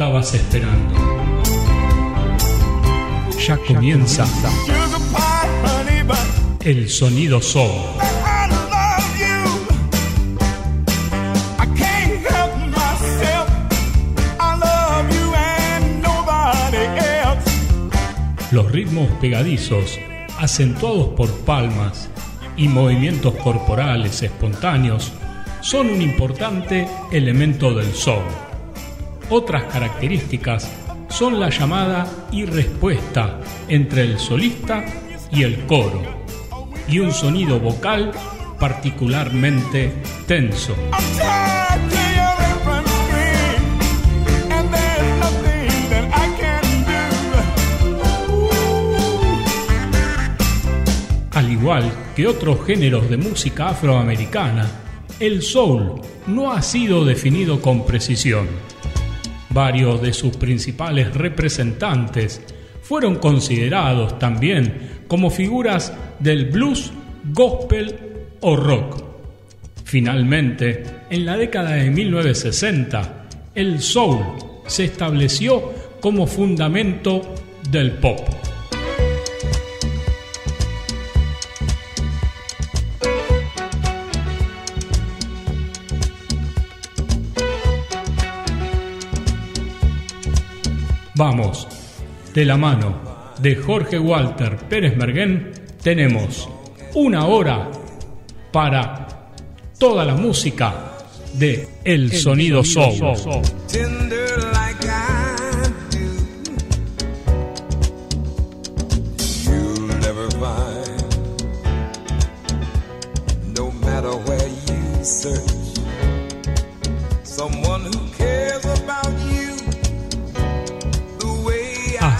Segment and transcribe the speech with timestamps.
[0.00, 0.94] estabas esperando.
[3.46, 4.24] Ya comienza
[6.64, 7.68] el sonido soul.
[18.52, 19.98] Los ritmos pegadizos,
[20.38, 22.08] acentuados por palmas
[22.56, 25.12] y movimientos corporales espontáneos,
[25.60, 28.49] son un importante elemento del soul.
[29.32, 30.68] Otras características
[31.08, 33.38] son la llamada y respuesta
[33.68, 34.84] entre el solista
[35.30, 36.02] y el coro,
[36.88, 38.10] y un sonido vocal
[38.58, 39.92] particularmente
[40.26, 40.74] tenso.
[51.32, 54.68] Al igual que otros géneros de música afroamericana,
[55.20, 58.48] el soul no ha sido definido con precisión.
[59.50, 62.40] Varios de sus principales representantes
[62.82, 66.92] fueron considerados también como figuras del blues,
[67.32, 67.94] gospel
[68.40, 69.04] o rock.
[69.84, 74.20] Finalmente, en la década de 1960, el soul
[74.66, 77.34] se estableció como fundamento
[77.70, 78.39] del pop.
[91.20, 91.68] Vamos,
[92.32, 92.98] de la mano
[93.42, 96.48] de Jorge Walter Pérez Merguén, tenemos
[96.94, 97.70] una hora
[98.50, 99.06] para
[99.78, 100.96] toda la música
[101.34, 102.96] de El Sonido Soul.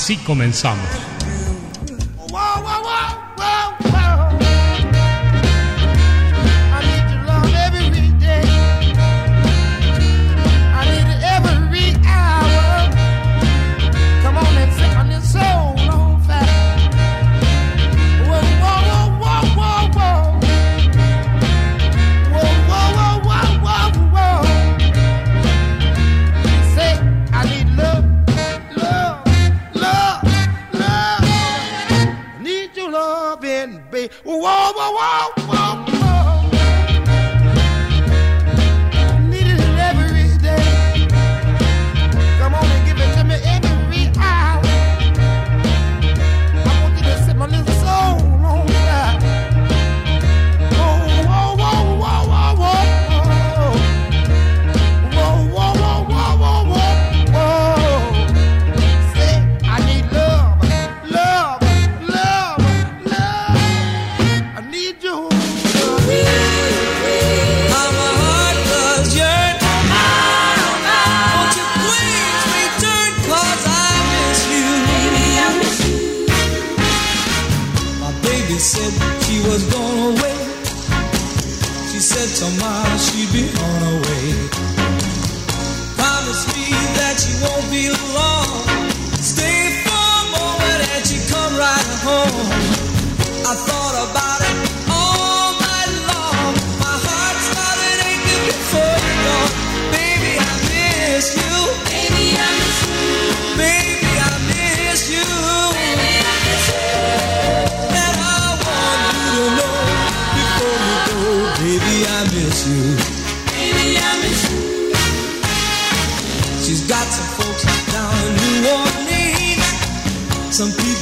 [0.00, 1.09] Así comenzamos.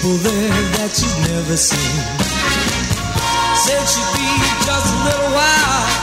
[0.09, 0.49] people there
[0.79, 1.79] that you've never seen.
[3.57, 4.29] Said she'd be
[4.65, 5.98] just a little while.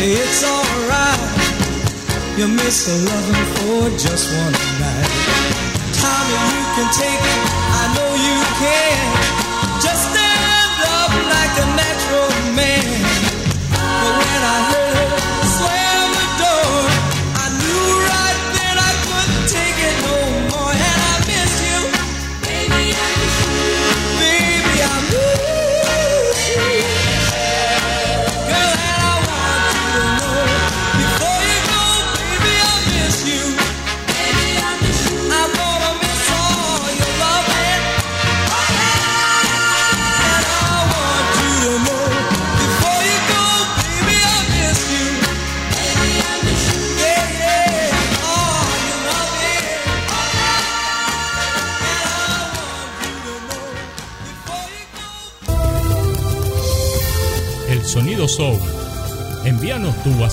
[0.00, 1.18] It's alright.
[2.38, 5.10] You miss a loving for just one night.
[5.98, 7.47] Tommy, you can take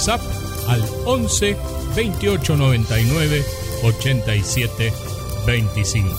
[0.06, 0.22] WhatsApp
[0.70, 1.58] al 11
[1.96, 3.44] 28 99
[3.84, 4.94] 87
[5.48, 6.10] 25.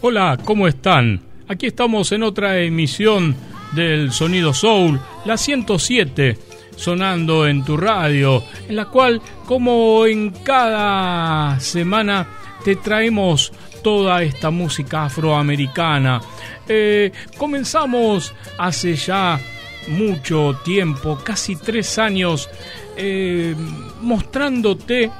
[0.00, 1.20] Hola, ¿cómo están?
[1.48, 3.36] Aquí estamos en otra emisión
[3.72, 6.38] del Sonido Soul, la 107,
[6.74, 12.26] sonando en tu radio, en la cual, como en cada semana,
[12.64, 13.52] te traemos
[13.82, 16.22] toda esta música afroamericana.
[16.66, 19.38] Eh, comenzamos hace ya
[19.86, 22.48] mucho tiempo, casi tres años,
[22.96, 23.54] eh,
[24.00, 25.10] mostrándote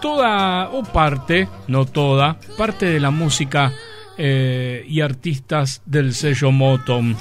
[0.00, 3.72] toda o parte, no toda, parte de la música
[4.16, 7.16] eh, y artistas del sello Motown.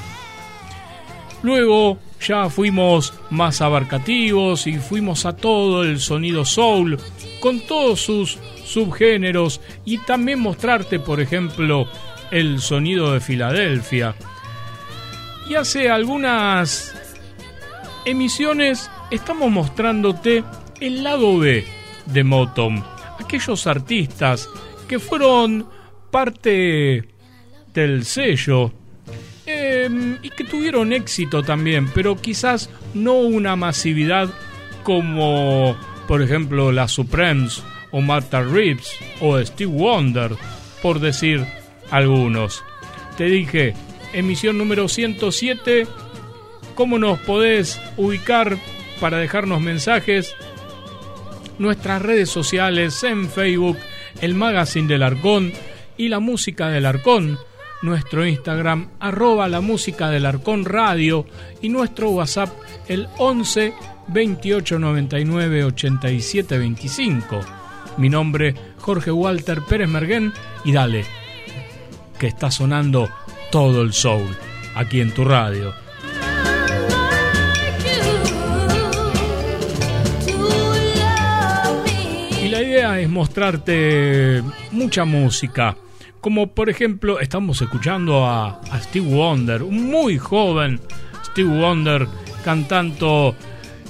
[1.43, 6.97] Luego ya fuimos más abarcativos y fuimos a todo el sonido soul
[7.39, 11.87] con todos sus subgéneros y también mostrarte, por ejemplo,
[12.31, 14.15] el sonido de Filadelfia.
[15.49, 16.93] Y hace algunas
[18.05, 20.43] emisiones estamos mostrándote
[20.81, 21.65] el lado B
[22.05, 22.83] de Motown,
[23.19, 24.49] aquellos artistas
[24.87, 25.67] que fueron
[26.11, 27.07] parte
[27.73, 28.71] del sello
[29.45, 34.29] eh, y que tuvieron éxito también, pero quizás no una masividad
[34.83, 35.77] como,
[36.07, 38.91] por ejemplo, las Supremes o Martha Reeves
[39.21, 40.31] o Steve Wonder,
[40.81, 41.45] por decir
[41.91, 42.63] algunos.
[43.17, 43.73] Te dije,
[44.13, 45.87] emisión número 107,
[46.75, 48.57] ¿cómo nos podés ubicar
[48.99, 50.35] para dejarnos mensajes?
[51.59, 53.77] Nuestras redes sociales en Facebook,
[54.21, 55.51] el Magazine del Arcón
[55.97, 57.39] y la Música del Arcón,
[57.81, 61.25] nuestro Instagram arroba la música del Arcón Radio
[61.61, 62.49] y nuestro WhatsApp
[62.87, 63.73] el 11
[64.07, 67.39] 28 99 87 25.
[67.97, 70.33] Mi nombre Jorge Walter Pérez Merguén
[70.63, 71.05] y dale,
[72.19, 73.09] que está sonando
[73.51, 74.35] todo el soul
[74.75, 75.73] aquí en tu radio.
[82.43, 85.75] Y la idea es mostrarte mucha música.
[86.21, 90.79] Como por ejemplo, estamos escuchando a, Steve Wonder, un muy joven
[91.25, 92.07] Steve Wonder
[92.43, 93.35] cantando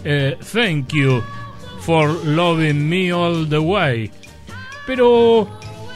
[0.03, 1.21] eh, Thank You
[1.81, 4.11] for Loving Me All the Way.
[4.85, 5.47] Pero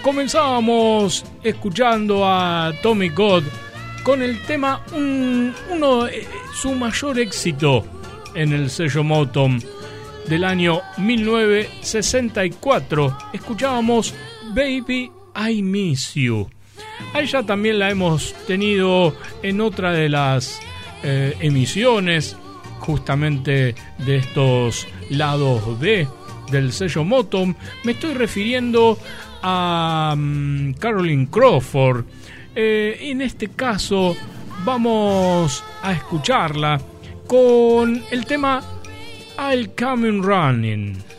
[0.02, 3.44] comenzábamos escuchando a Tommy God
[4.04, 7.86] con el tema, un- uno, eh, su mayor éxito
[8.34, 9.62] en el sello Motown
[10.28, 13.16] del año 1964.
[13.34, 14.14] Escuchábamos
[14.56, 15.12] Baby
[15.50, 16.50] I Miss You.
[17.14, 20.60] A ella también la hemos tenido en otra de las
[21.04, 22.36] eh, emisiones,
[22.80, 26.08] justamente de estos lados B
[26.52, 27.56] del sello Motown.
[27.84, 28.98] Me estoy refiriendo
[29.42, 30.16] a
[30.80, 32.06] Caroline Crawford.
[32.56, 34.16] Eh, en este caso
[34.66, 36.80] vamos a escucharla
[37.28, 38.62] con el tema
[39.38, 41.11] I'll Come Running.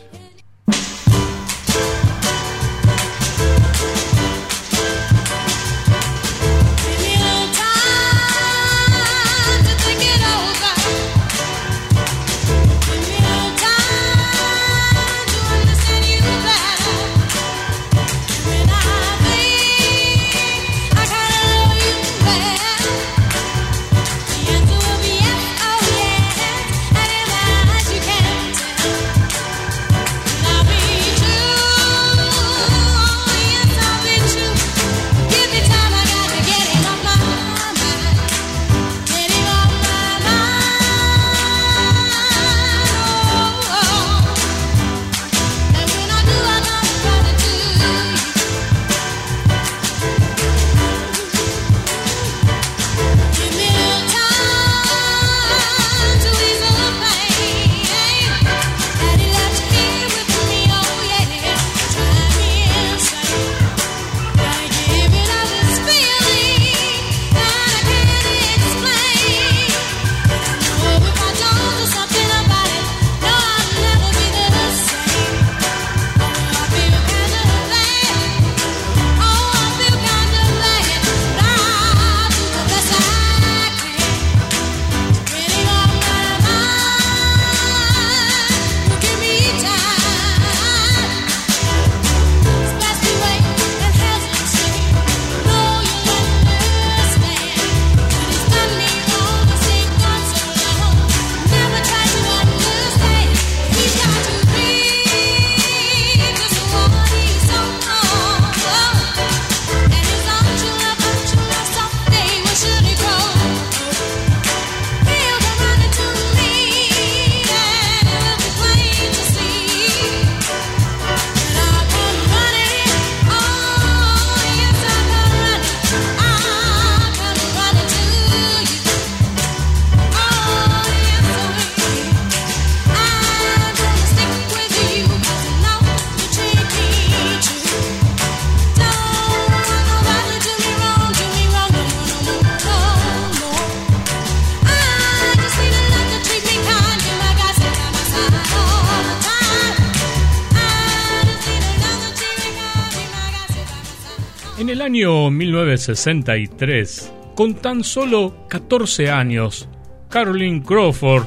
[154.93, 159.67] Año 1963, con tan solo 14 años,
[160.07, 161.23] Caroline Crawford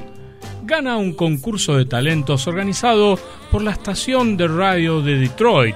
[0.62, 3.18] gana un concurso de talentos organizado
[3.50, 5.74] por la estación de radio de Detroit,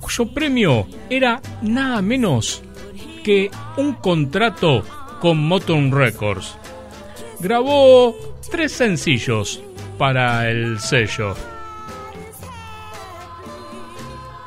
[0.00, 2.60] cuyo premio era nada menos
[3.22, 4.82] que un contrato
[5.20, 6.58] con Motown Records.
[7.38, 8.16] Grabó
[8.50, 9.62] tres sencillos
[9.96, 11.36] para el sello.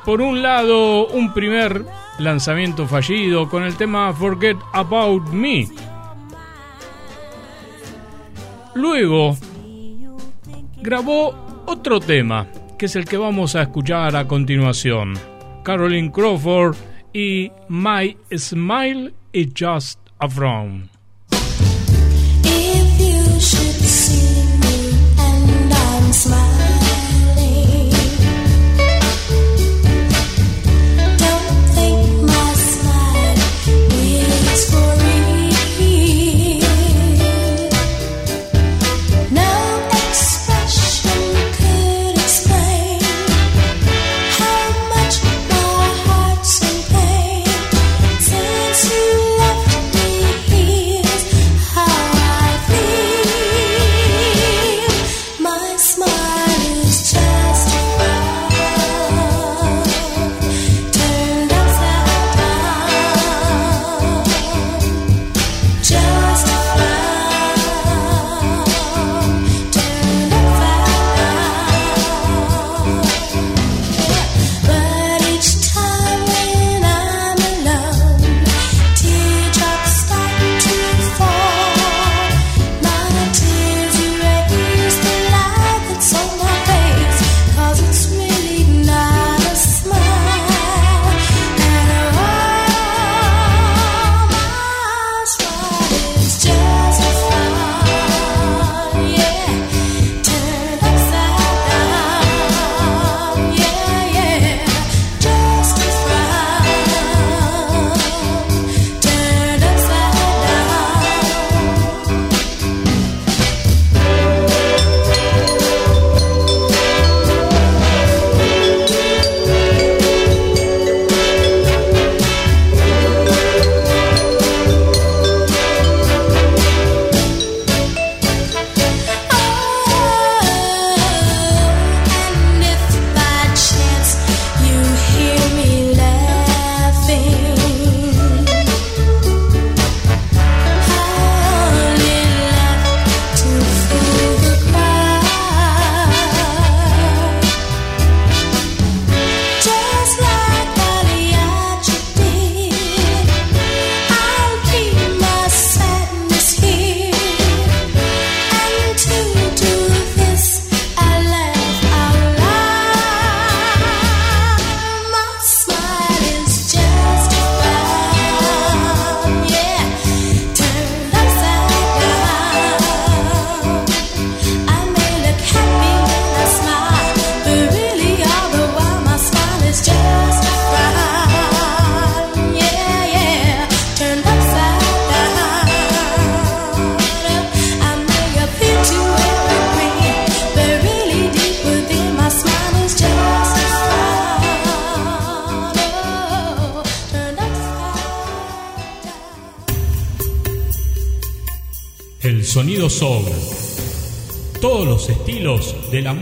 [0.04, 1.86] Por un lado, un primer
[2.18, 5.66] lanzamiento fallido con el tema Forget About Me.
[8.74, 9.36] Luego,
[10.76, 12.46] grabó otro tema,
[12.78, 15.14] que es el que vamos a escuchar a continuación.
[15.64, 16.76] Caroline Crawford
[17.12, 20.97] y My Smile is Just a Frown.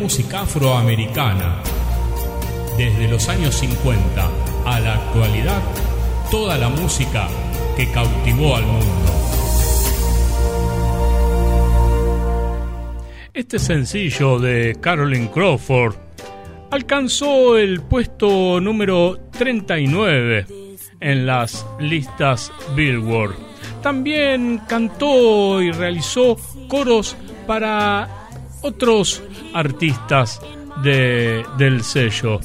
[0.07, 1.61] Música afroamericana.
[2.79, 4.31] Desde los años 50
[4.65, 5.61] a la actualidad,
[6.31, 7.27] toda la música
[7.77, 9.11] que cautivó al mundo.
[13.35, 15.97] Este sencillo de Carolyn Crawford
[16.71, 20.47] alcanzó el puesto número 39
[21.01, 23.35] en las listas Billboard.
[23.83, 26.37] También cantó y realizó
[26.69, 27.17] coros
[27.49, 28.26] para
[28.63, 29.23] otros
[29.55, 30.41] artistas
[30.83, 32.41] del sello.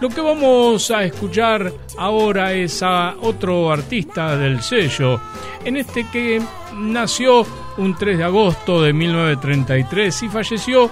[0.00, 5.20] Lo que vamos a escuchar ahora es a otro artista del sello,
[5.64, 6.42] en este que
[6.74, 7.46] nació
[7.78, 10.90] un 3 de agosto de 1933 y falleció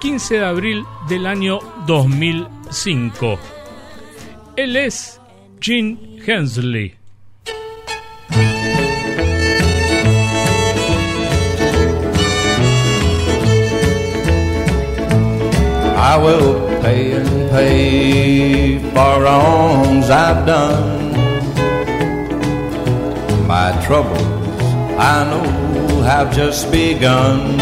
[0.00, 3.38] 15 de abril del año 2005.
[4.56, 5.20] Él es
[5.60, 6.97] Gene Hensley.
[16.00, 21.12] I will pay and pay for wrongs I've done.
[23.48, 24.22] My troubles,
[24.96, 27.58] I know, have just begun.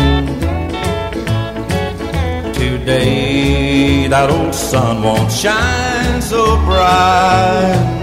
[2.52, 7.96] Today, that old sun won't shine so bright.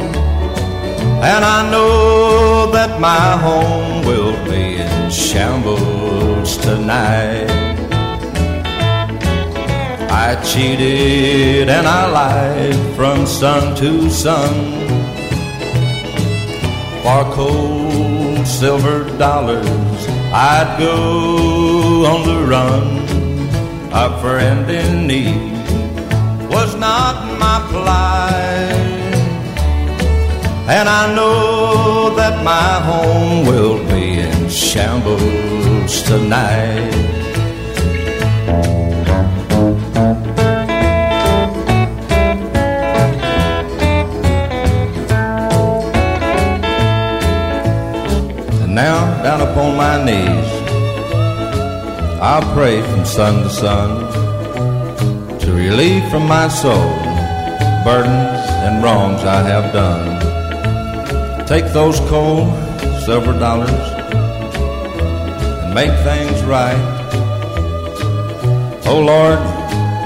[1.31, 7.72] And I know that my home will be in shambles tonight.
[10.15, 14.53] I cheated and I lied from sun to sun
[17.01, 19.99] for cold silver dollars.
[20.31, 22.87] I'd go on the run.
[23.91, 25.51] A friend in need
[26.49, 29.13] was not my plight,
[30.77, 37.13] and I know that my home will be in shambles tonight.
[48.73, 50.49] Now down upon my knees.
[52.19, 53.89] I'll pray from sun to sun
[55.39, 56.89] to relieve from my soul
[57.85, 60.07] burdens and wrongs I have done.
[61.45, 62.47] Take those cold
[63.05, 63.69] silver dollars
[65.61, 66.83] and make things right.
[68.85, 69.39] Oh Lord,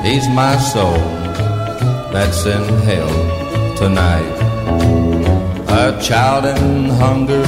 [0.05, 0.97] ease my soul
[2.11, 3.13] that's in hell
[3.77, 4.35] tonight.
[5.69, 7.45] A child in hunger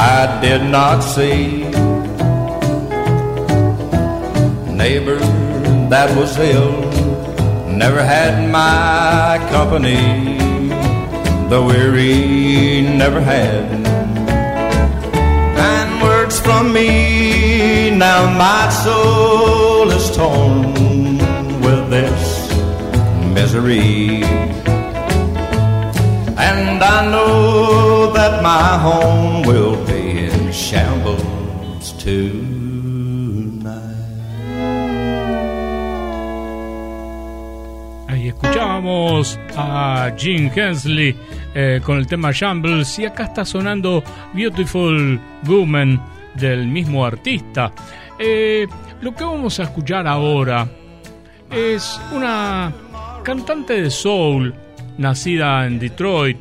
[0.00, 1.64] I did not see.
[4.72, 5.18] Neighbor
[5.90, 6.82] that was ill
[7.66, 10.38] never had my company.
[11.48, 13.64] The weary never had.
[15.72, 20.74] And words from me, now my soul is torn
[21.66, 22.52] with this
[23.34, 24.22] misery.
[26.48, 29.87] And I know that my home will
[38.08, 41.14] Ahí escuchábamos a Jim Hensley
[41.54, 46.00] eh, con el tema Shambles y acá está sonando Beautiful Woman
[46.34, 47.72] del mismo artista.
[48.18, 48.66] Eh,
[49.02, 50.66] lo que vamos a escuchar ahora
[51.50, 52.72] es una
[53.22, 54.54] cantante de soul
[54.96, 56.38] nacida en Detroit,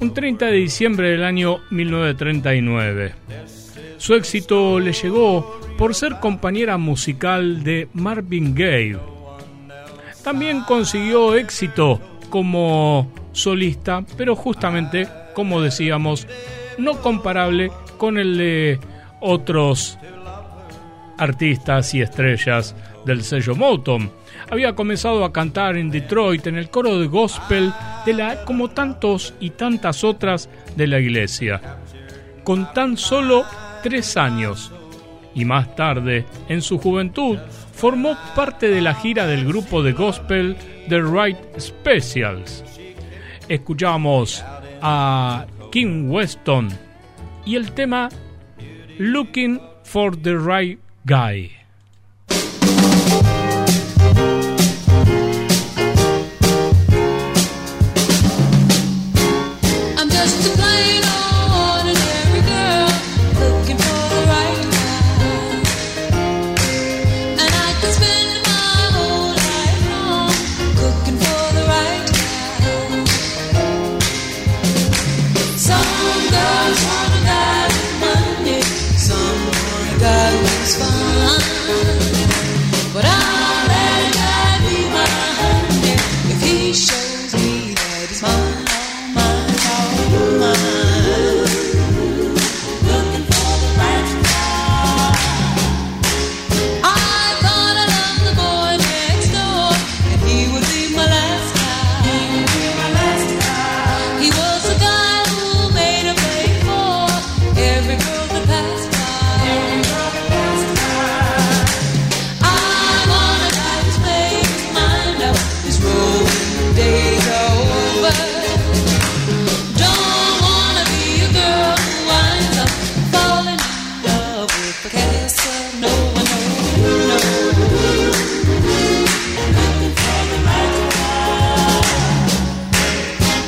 [0.00, 3.55] un 30 de diciembre del año 1939.
[4.06, 9.00] Su éxito le llegó por ser compañera musical de Marvin Gaye.
[10.22, 16.28] También consiguió éxito como solista, pero justamente, como decíamos,
[16.78, 18.78] no comparable con el de
[19.20, 19.98] otros
[21.18, 24.12] artistas y estrellas del sello Motown
[24.48, 27.72] había comenzado a cantar en Detroit en el coro de gospel
[28.04, 31.60] de la, como tantos y tantas otras de la iglesia,
[32.44, 33.44] con tan solo
[33.82, 34.72] tres años.
[35.34, 37.38] Y más tarde, en su juventud,
[37.72, 40.56] formó parte de la gira del grupo de gospel
[40.88, 42.64] The Right Specials.
[43.48, 44.44] Escuchamos
[44.80, 46.68] a Kim Weston
[47.44, 48.08] y el tema
[48.98, 51.55] Looking for the Right Guy.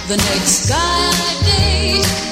[0.08, 2.27] The next guy I date.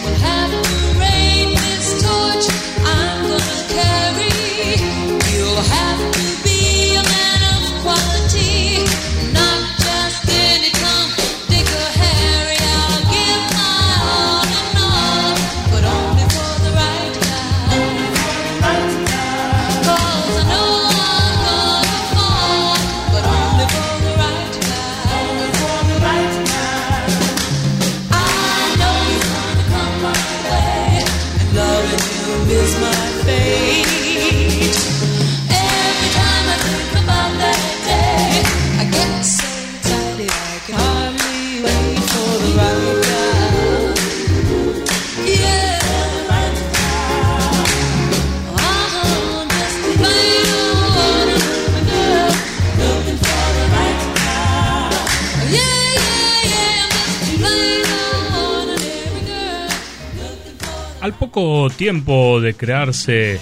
[61.76, 63.38] Tiempo de crearse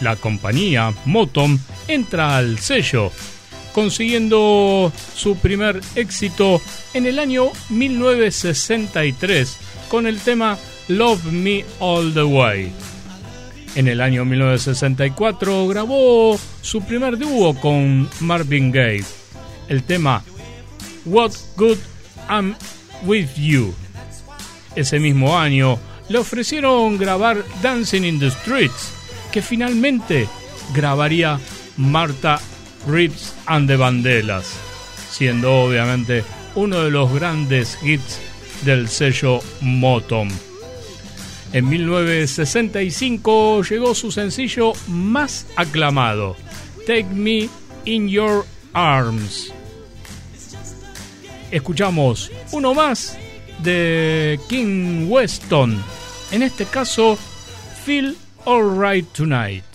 [0.00, 1.56] la compañía, Motom
[1.86, 3.12] entra al sello,
[3.72, 6.60] consiguiendo su primer éxito
[6.94, 9.56] en el año 1963
[9.88, 10.58] con el tema
[10.88, 12.72] Love Me All the Way.
[13.76, 19.04] En el año 1964 grabó su primer dúo con Marvin Gaye,
[19.68, 20.24] el tema
[21.04, 21.78] What Good
[22.28, 22.56] I'm
[23.04, 23.72] With You.
[24.74, 25.78] Ese mismo año
[26.12, 28.92] le ofrecieron grabar Dancing in the Streets,
[29.32, 30.28] que finalmente
[30.74, 31.40] grabaría
[31.78, 32.38] Marta
[32.86, 34.44] Reeves and the Vandellas,
[35.10, 36.22] siendo obviamente
[36.54, 38.18] uno de los grandes hits
[38.62, 40.28] del sello Motom.
[41.54, 46.36] En 1965 llegó su sencillo más aclamado,
[46.86, 47.48] Take Me
[47.86, 48.44] in Your
[48.74, 49.50] Arms.
[51.50, 53.16] Escuchamos uno más
[53.62, 55.82] de King Weston,
[56.32, 57.16] en este caso,
[57.84, 58.16] Feel
[58.46, 59.71] Alright Tonight.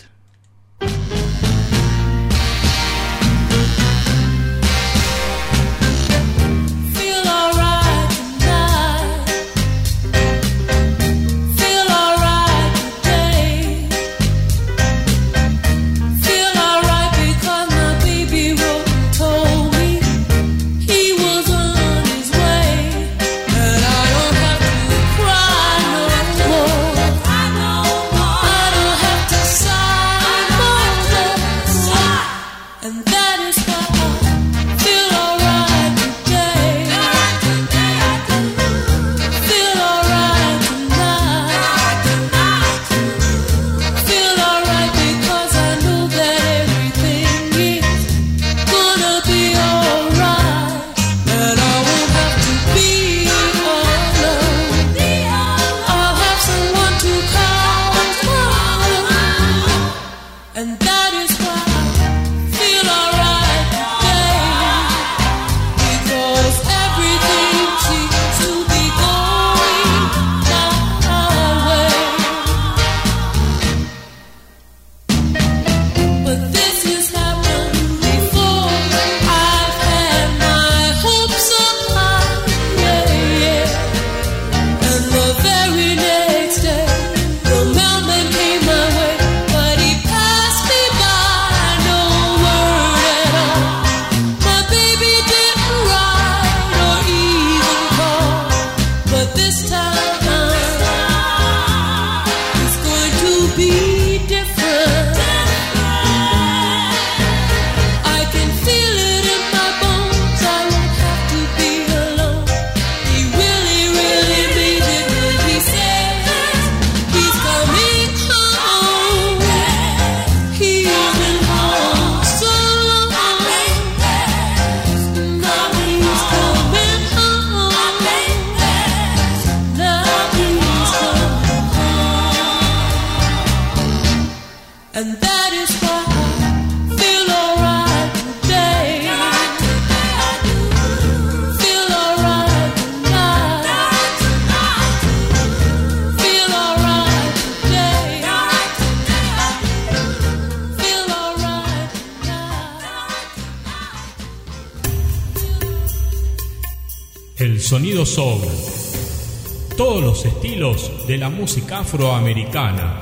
[161.17, 162.99] La música afroamericana.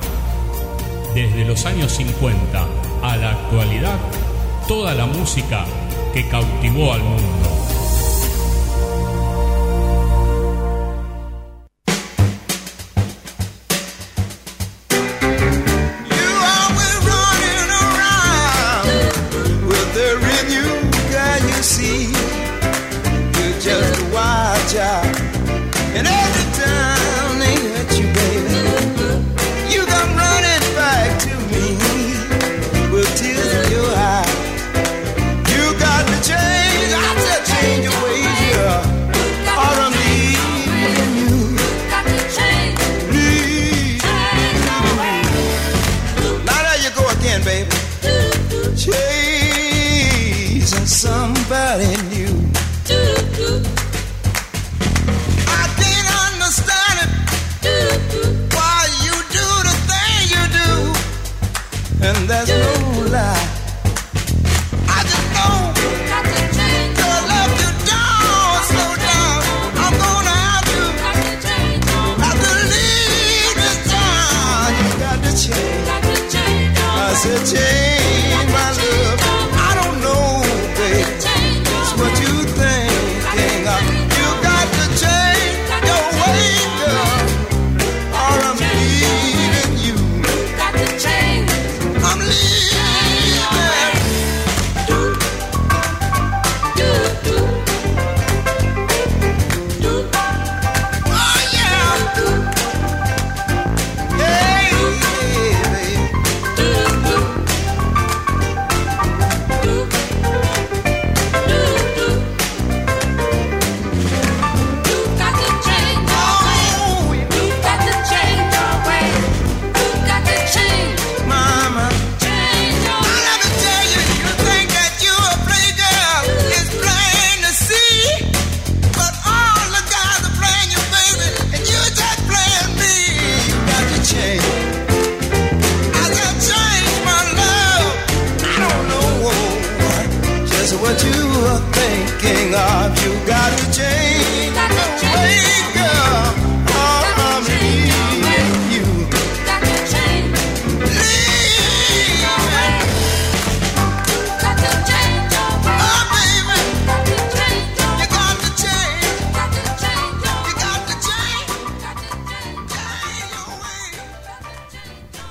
[1.14, 2.66] Desde los años 50
[3.02, 3.98] a la actualidad,
[4.66, 5.64] toda la música
[6.14, 7.45] que cautivó al mundo.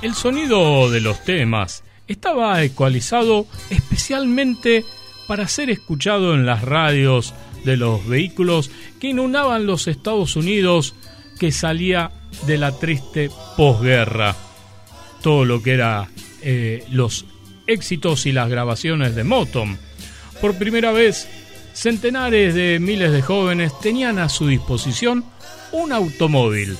[0.05, 4.85] El sonido de los temas estaba ecualizado especialmente
[5.25, 7.33] para ser escuchado en las radios
[7.65, 10.95] de los vehículos que inundaban los Estados Unidos
[11.39, 12.11] que salía
[12.47, 14.35] de la triste posguerra.
[15.21, 16.07] Todo lo que era
[16.41, 17.25] eh, los
[17.67, 19.77] éxitos y las grabaciones de Motown.
[20.39, 21.27] Por primera vez,
[21.73, 25.25] centenares de miles de jóvenes tenían a su disposición
[25.71, 26.77] un automóvil.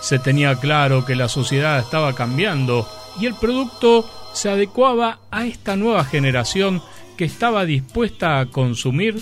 [0.00, 2.88] Se tenía claro que la sociedad estaba cambiando
[3.20, 6.82] y el producto se adecuaba a esta nueva generación
[7.16, 9.20] que estaba dispuesta a consumir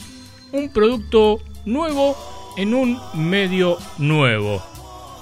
[0.52, 2.16] un producto nuevo
[2.56, 4.62] en un medio nuevo.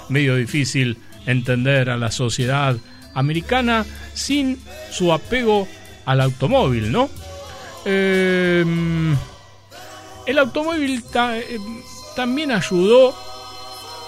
[0.09, 2.75] Medio difícil entender a la sociedad
[3.13, 4.59] americana sin
[4.91, 5.67] su apego
[6.05, 7.09] al automóvil, ¿no?
[7.85, 8.65] Eh,
[10.25, 11.59] el automóvil eh,
[12.15, 13.15] también ayudó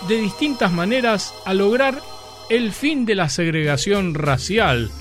[0.08, 2.02] de distintas maneras a lograr
[2.50, 4.92] el fin de la segregación racial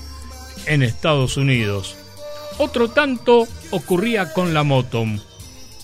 [0.65, 1.95] en Estados Unidos.
[2.57, 5.19] Otro tanto ocurría con la Motom,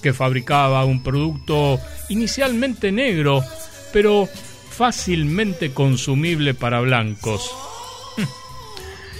[0.01, 1.79] que fabricaba un producto
[2.09, 3.43] inicialmente negro,
[3.91, 4.27] pero
[4.69, 7.49] fácilmente consumible para blancos.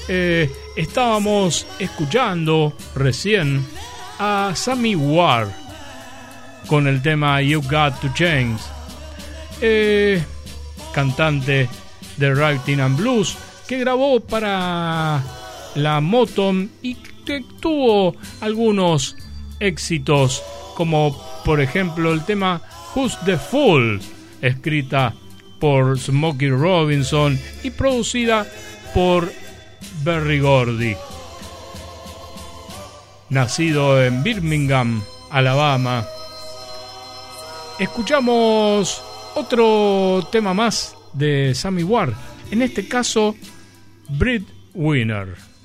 [0.10, 3.62] Eh, estábamos escuchando recién
[4.20, 5.50] a Sammy Ward
[6.66, 8.78] con el tema You Got to Change
[9.62, 10.24] eh,
[10.94, 11.70] cantante
[12.18, 13.38] de Writing and Blues,
[13.68, 15.24] que grabó para
[15.76, 19.16] la Motown y que tuvo algunos
[19.60, 20.44] éxitos,
[20.78, 22.62] como por ejemplo el tema
[22.94, 24.00] Who's the Fool,
[24.44, 25.12] escrita
[25.60, 28.46] por Smokey Robinson y producida
[28.94, 29.34] por
[30.04, 30.96] Berry Gordy.
[33.32, 36.06] Nacido en Birmingham, Alabama,
[37.80, 39.02] escuchamos
[39.34, 42.14] otro tema más de Sammy Ward,
[42.52, 43.36] en este caso
[44.10, 45.57] Breadwinner.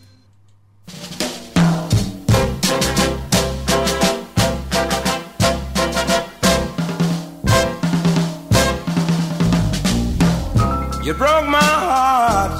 [11.04, 12.52] You broke my heart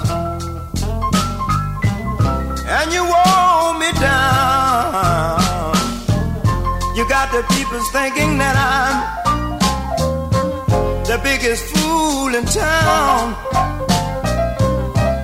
[2.67, 5.39] and you wore me down.
[6.97, 8.97] You got the people thinking that I'm
[11.05, 13.37] the biggest fool in town.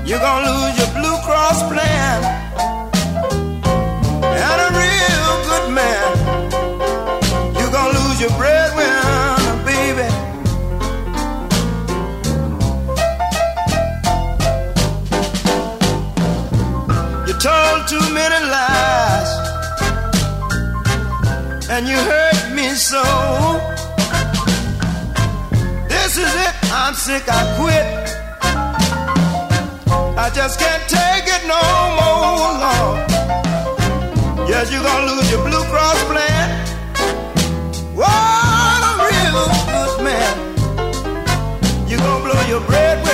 [0.07, 2.19] You're gonna lose your Blue Cross plan
[4.47, 6.09] and a real good man.
[7.59, 8.58] You're gonna lose your breadwinner,
[17.39, 19.31] told too many lies,
[21.71, 23.03] and you hurt me so.
[25.89, 27.87] This is it, I'm sick, I quit.
[30.19, 31.63] I just can't take it no
[31.99, 32.99] more, Lord.
[34.49, 36.47] Yes, you're gonna lose your Blue Cross plan.
[37.95, 40.35] What a real good man.
[41.87, 43.08] You're gonna blow your breadwinner,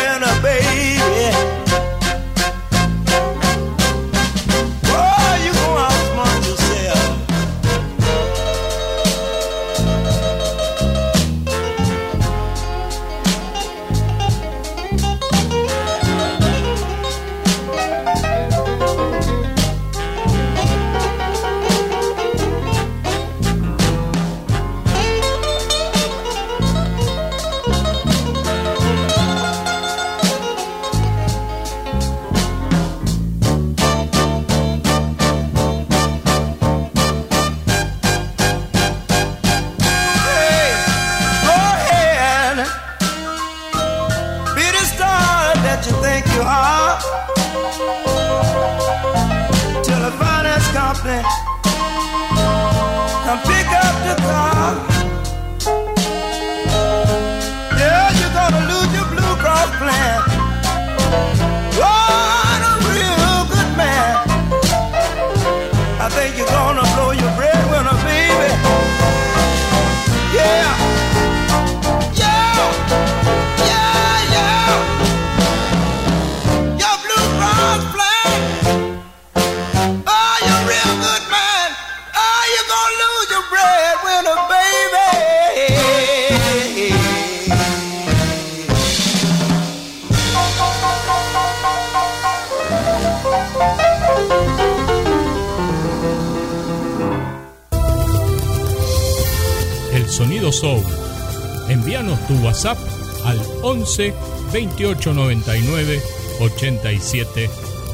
[103.97, 104.13] 11
[104.53, 106.03] 28 99
[106.41, 107.51] 87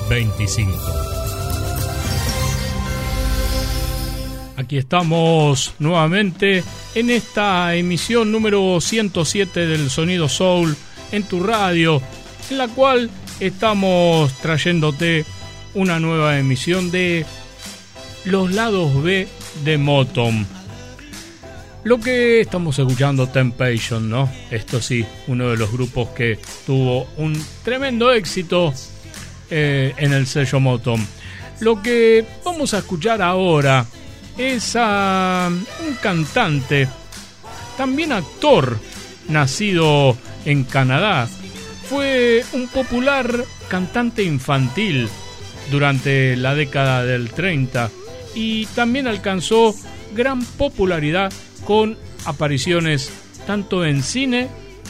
[0.09, 0.72] 25.
[4.57, 10.74] Aquí estamos nuevamente en esta emisión número 107 del Sonido Soul
[11.12, 12.01] en tu radio,
[12.48, 15.26] en la cual estamos trayéndote
[15.74, 17.26] una nueva emisión de
[18.24, 19.28] los lados B
[19.64, 20.46] de Motom.
[21.82, 24.30] Lo que estamos escuchando, Temptation, ¿no?
[24.50, 28.74] Esto sí, uno de los grupos que tuvo un tremendo éxito
[29.50, 31.04] eh, en el sello Motom.
[31.60, 33.86] Lo que vamos a escuchar ahora
[34.36, 36.86] es a un cantante,
[37.78, 38.78] también actor,
[39.28, 41.28] nacido en Canadá.
[41.88, 45.08] Fue un popular cantante infantil
[45.70, 47.90] durante la década del 30
[48.34, 49.74] y también alcanzó
[50.14, 51.32] gran popularidad
[51.64, 53.11] con apariciones
[53.46, 54.48] tanto en cine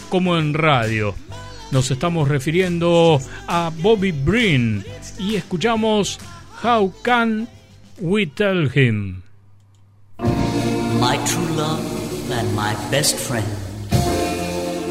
[0.08, 1.14] como en radio.
[1.70, 4.84] Nos estamos refiriendo a Bobby Breen
[5.18, 6.18] y escuchamos
[6.62, 7.48] How Can
[8.00, 9.22] We Tell Him.
[11.00, 13.46] My true love and my best friend.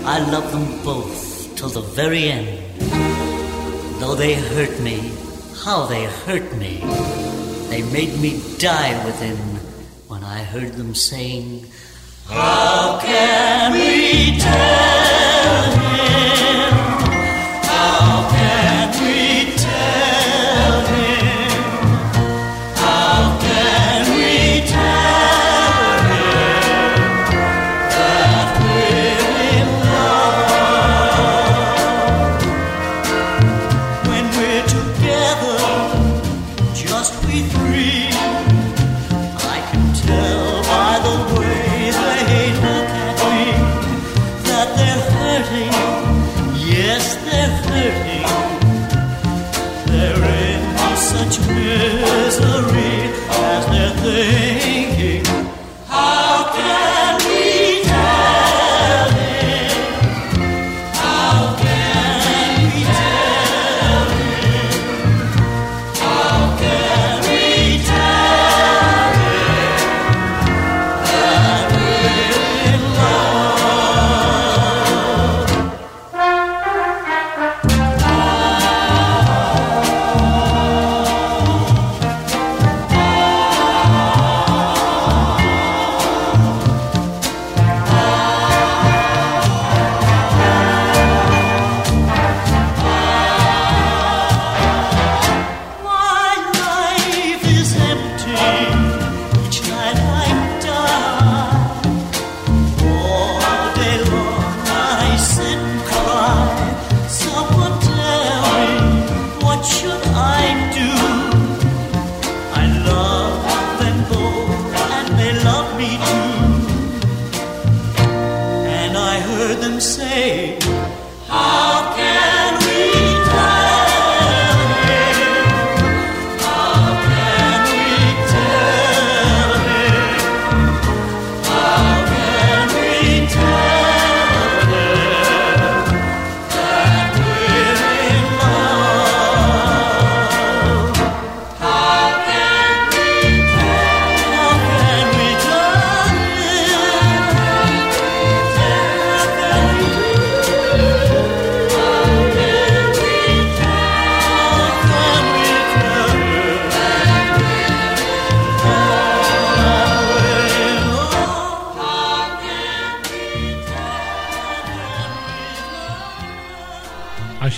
[0.05, 2.47] I love them both till the very end.
[3.99, 5.11] Though they hurt me,
[5.63, 6.81] how they hurt me.
[7.69, 9.37] They made me die within
[10.07, 11.68] when I heard them saying,
[12.31, 15.78] How can we tell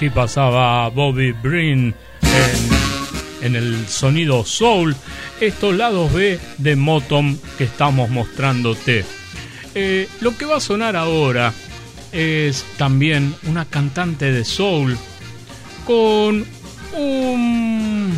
[0.02, 1.94] Allí pasaba Bobby Breen
[3.44, 4.96] en, el sonido soul.
[5.40, 9.06] Estos lados B de Motom que estamos mostrándote.
[9.76, 11.54] Eh, lo que va a sonar ahora
[12.12, 14.98] es también una cantante de soul
[15.86, 16.48] con
[16.98, 18.12] un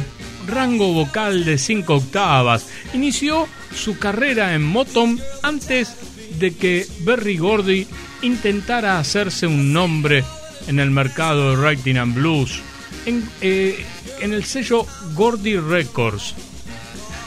[0.47, 2.65] rango vocal de 5 octavas.
[2.93, 5.97] Inició su carrera en Motom antes
[6.39, 7.87] de que Berry Gordy
[8.21, 10.23] intentara hacerse un nombre
[10.67, 12.59] en el mercado de writing and blues
[13.05, 13.85] en, eh,
[14.21, 16.33] en el sello Gordy Records.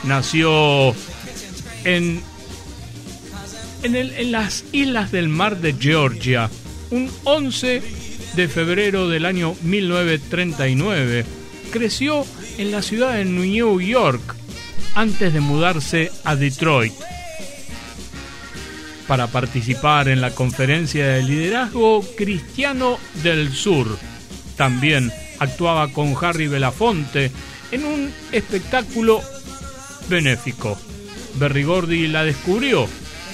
[0.05, 0.95] Nació
[1.84, 2.20] en,
[3.82, 6.51] en, el- en las islas del mar de Georgia
[6.91, 7.82] un 11
[8.37, 11.24] de febrero del año 1939.
[11.72, 12.24] Creció
[12.59, 14.20] en la ciudad de New York
[14.95, 16.93] antes de mudarse a Detroit.
[19.07, 23.99] Para participar en la conferencia de liderazgo cristiano del sur.
[24.57, 27.31] También actuaba con Harry Belafonte
[27.71, 29.21] en un espectáculo
[30.09, 30.79] benéfico.
[31.35, 32.87] Berrigordi la descubrió,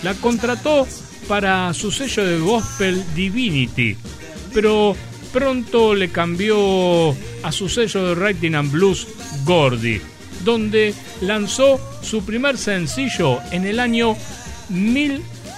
[0.03, 0.87] la contrató
[1.29, 3.97] para su sello de gospel Divinity,
[4.53, 4.97] pero
[5.33, 7.11] pronto le cambió
[7.43, 9.07] a su sello de writing and blues
[9.45, 10.01] Gordy,
[10.45, 14.16] donde lanzó su primer sencillo en el año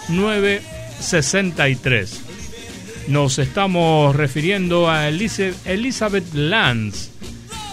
[0.08, 2.20] 1963.
[3.08, 7.10] Nos estamos refiriendo a Elizabeth Lance,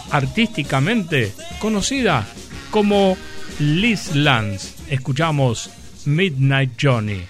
[0.10, 2.28] artísticamente conocida
[2.70, 3.16] como
[3.60, 4.74] Liz Lance.
[4.90, 5.70] Escuchamos
[6.06, 7.22] Midnight Johnny.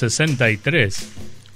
[0.00, 1.08] 1963,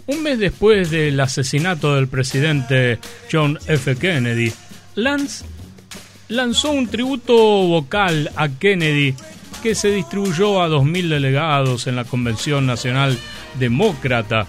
[0.06, 2.98] un mes después del asesinato del presidente
[3.32, 3.96] John F.
[3.96, 4.52] Kennedy,
[4.96, 5.44] Lance
[6.28, 9.14] lanzó un tributo vocal a Kennedy
[9.62, 13.18] que se distribuyó a 2.000 delegados en la Convención Nacional
[13.58, 14.46] Demócrata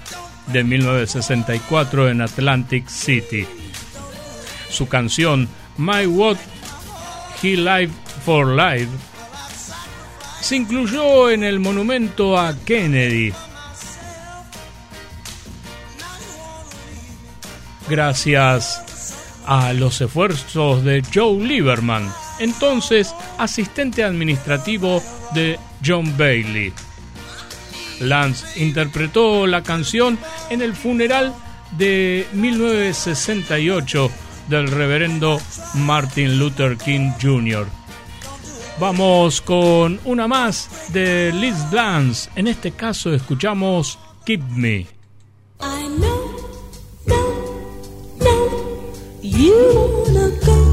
[0.48, 3.46] de 1964 en Atlantic City.
[4.70, 6.38] Su canción My What
[7.42, 7.92] He Live
[8.26, 8.92] for Life
[10.42, 13.34] se incluyó en el monumento a Kennedy.
[17.90, 19.16] Gracias
[19.46, 26.74] a los esfuerzos de Joe Lieberman, entonces asistente administrativo de John Bailey.
[28.00, 30.18] Lance interpretó la canción
[30.50, 31.34] en el funeral
[31.78, 34.12] de 1968
[34.50, 35.40] del reverendo
[35.76, 37.68] Martin Luther King Jr.
[38.80, 42.30] Vamos con una más de Liz Dance.
[42.36, 44.95] En este caso escuchamos Keep Me.
[49.56, 50.65] You wanna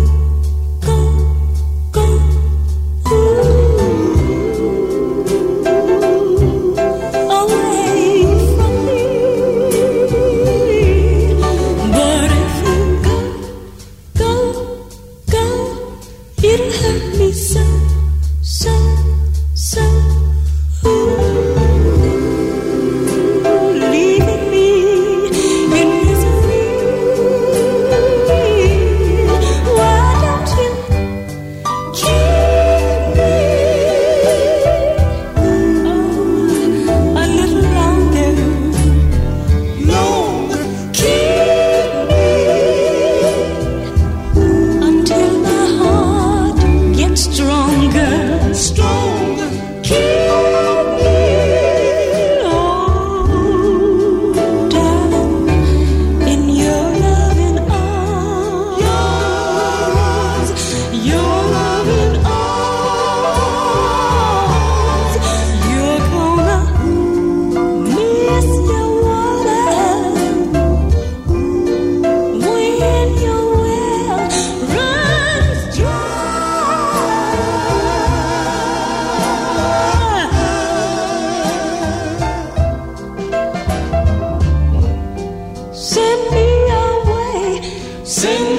[88.23, 88.52] Sing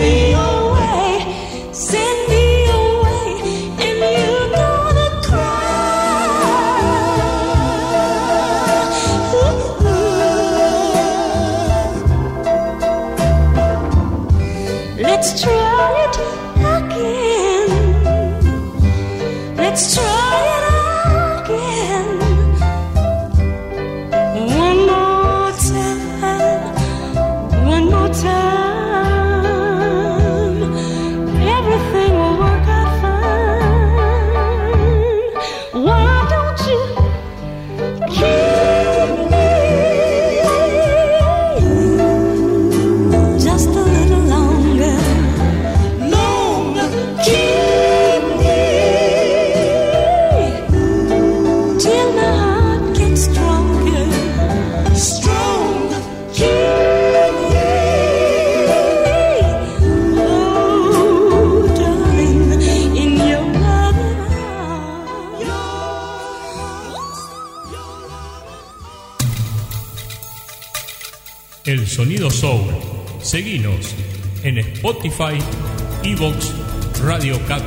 [77.33, 77.63] Radio Cat,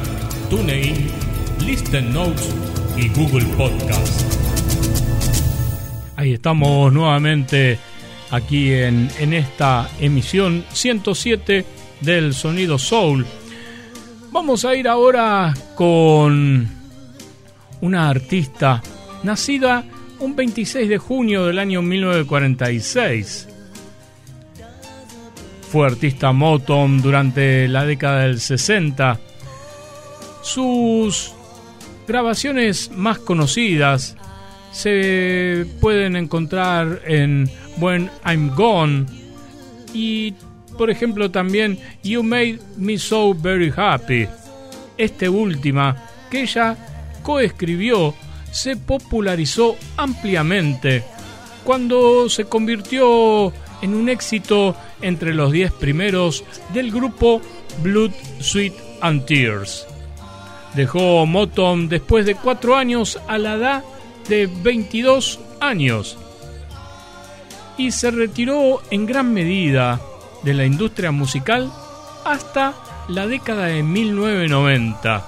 [0.49, 0.95] TuneIn,
[1.65, 2.55] Listen Notes
[2.97, 4.23] y Google Podcast.
[6.15, 7.77] Ahí estamos nuevamente
[8.31, 11.65] aquí en, en esta emisión 107
[12.01, 13.27] del Sonido Soul.
[14.31, 16.69] Vamos a ir ahora con
[17.81, 18.81] una artista
[19.25, 19.85] nacida
[20.21, 23.49] un 26 de junio del año 1946.
[25.73, 29.26] Fue artista Motown durante la década del 60.
[30.47, 31.33] Sus
[32.07, 34.17] grabaciones más conocidas
[34.71, 39.07] se pueden encontrar en When I'm Gone
[39.93, 40.35] y
[40.79, 44.29] por ejemplo también You Made Me So Very Happy.
[44.97, 45.97] Este última
[46.31, 46.77] que ella
[47.25, 48.15] coescribió
[48.53, 51.03] se popularizó ampliamente
[51.65, 57.43] cuando se convirtió en un éxito entre los 10 primeros del grupo
[57.83, 59.89] Blood, Sweat and Tears.
[60.77, 63.85] Dejó Motown después de cuatro años a la edad
[64.29, 66.19] de 22 años
[67.79, 70.01] y se retiró en gran medida
[70.43, 71.73] de la industria musical
[72.27, 72.75] hasta
[73.09, 75.27] la década de 1990.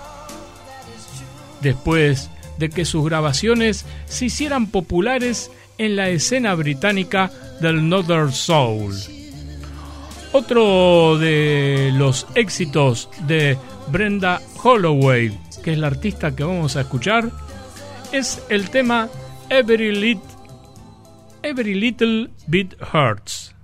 [1.63, 7.31] Después de que sus grabaciones se hicieran populares en la escena británica
[7.63, 8.95] del Northern Soul.
[10.33, 13.57] Otro de los éxitos de
[13.91, 17.31] Brenda Holloway, que es la artista que vamos a escuchar,
[18.13, 19.09] es el tema
[19.49, 20.21] Every, Lit
[21.43, 23.55] Every Little Bit Hurts.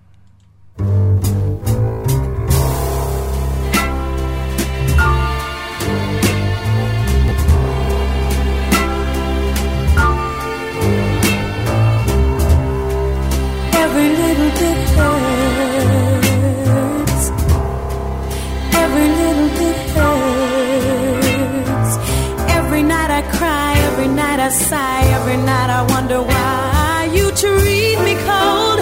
[24.55, 28.79] Sigh, every night I wonder why you treat me cold,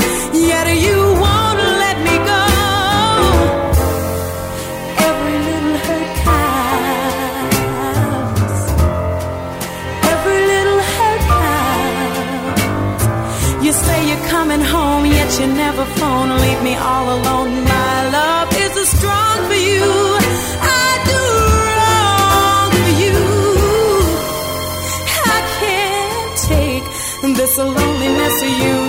[0.50, 2.44] yet you won't let me go.
[5.08, 7.52] Every little hurt counts.
[10.12, 13.04] Every little hurt counts.
[13.64, 16.30] You say you're coming home, yet you never phone.
[16.44, 17.50] Leave me all alone.
[17.64, 18.31] My love
[27.54, 28.81] It's lonely loneliness of you.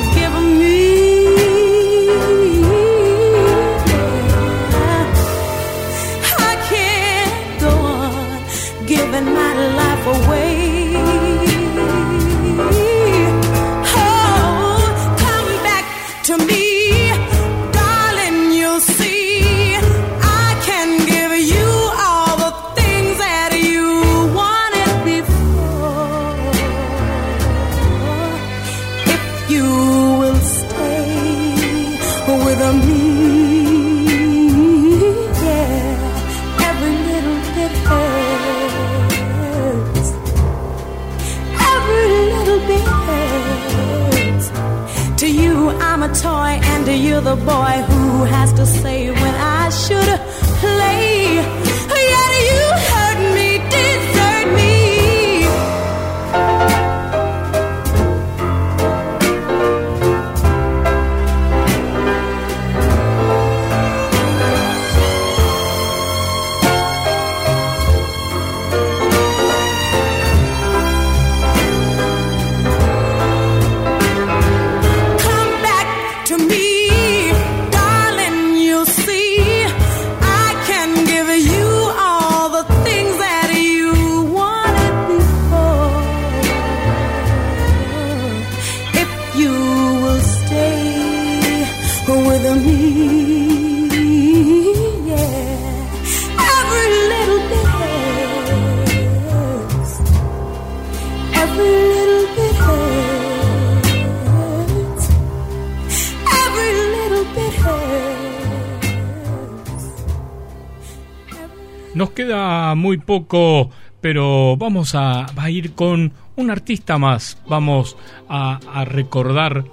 [112.94, 113.72] Muy poco,
[114.02, 117.42] pero vamos a, ir con un artista más.
[117.48, 117.98] Vamos
[118.30, 119.64] a, a recordar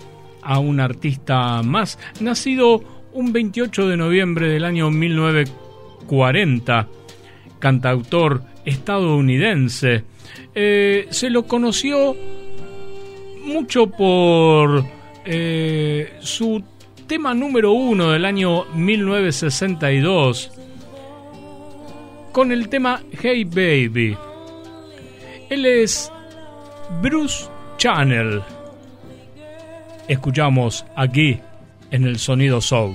[0.43, 6.89] a un artista más, nacido un 28 de noviembre del año 1940,
[7.59, 10.05] cantautor estadounidense.
[10.55, 12.17] Eh, se lo conoció
[13.45, 14.83] mucho por
[15.27, 16.65] eh, su
[17.07, 20.53] tema número uno del año 1962
[22.33, 24.17] con el tema Hey Baby.
[25.49, 26.11] Él es
[27.03, 28.43] Bruce Channel.
[30.09, 31.41] Escuchamos aquí
[31.91, 32.95] en el sonido soul.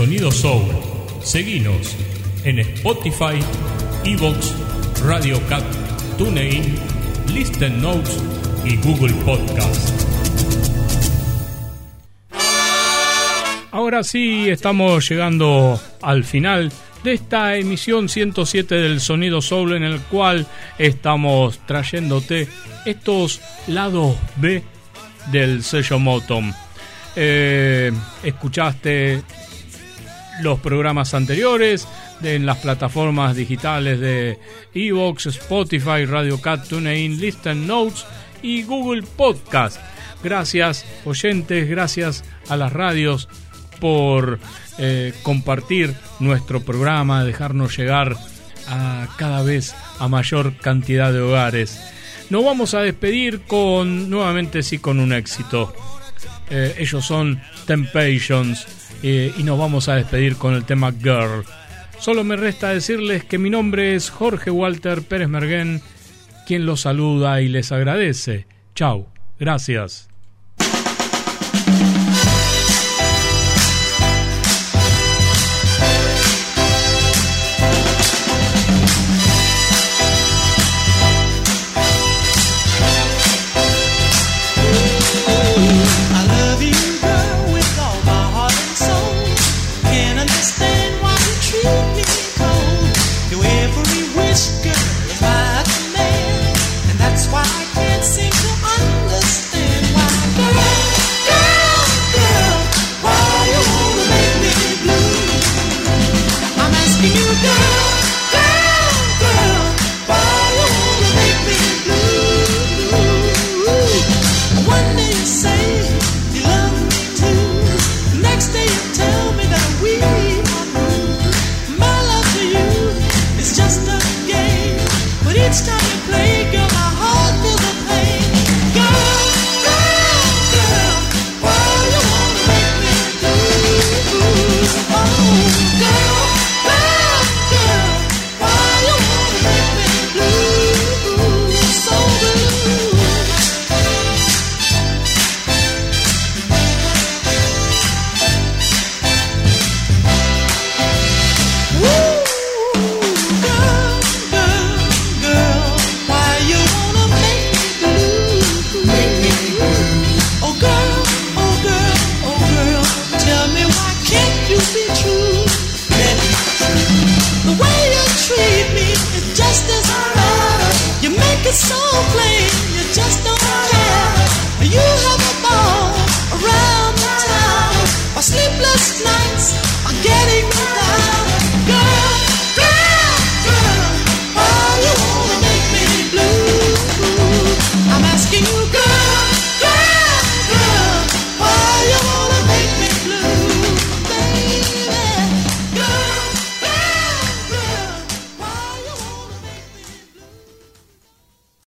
[0.00, 0.64] Sonido Soul.
[1.22, 1.94] Seguinos
[2.44, 3.38] en Spotify,
[4.02, 4.54] Evox,
[5.04, 5.62] Radio Cat,
[6.16, 6.74] TuneIn,
[7.34, 8.18] Listen Notes
[8.64, 9.90] y Google Podcast.
[13.72, 16.72] Ahora sí, estamos llegando al final
[17.04, 20.46] de esta emisión 107 del Sonido Soul en el cual
[20.78, 22.48] estamos trayéndote
[22.86, 24.62] estos lados B
[25.30, 26.54] del sello Motom.
[27.16, 27.92] Eh,
[28.22, 29.22] escuchaste
[30.42, 31.86] los programas anteriores
[32.22, 34.38] en las plataformas digitales de
[34.74, 38.04] Evox, Spotify, Radio Cat, TuneIn, Listen Notes
[38.42, 39.80] y Google Podcast.
[40.22, 43.28] Gracias oyentes, gracias a las radios
[43.80, 44.38] por
[44.78, 48.16] eh, compartir nuestro programa, dejarnos llegar
[48.68, 51.80] a cada vez a mayor cantidad de hogares.
[52.28, 55.74] Nos vamos a despedir con nuevamente sí con un éxito.
[56.50, 58.66] Eh, ellos son Temptations
[59.02, 61.44] eh, y nos vamos a despedir con el tema Girl.
[61.98, 65.82] Solo me resta decirles que mi nombre es Jorge Walter Pérez Merguén,
[66.46, 68.46] quien los saluda y les agradece.
[68.74, 69.06] Chau,
[69.38, 70.09] gracias.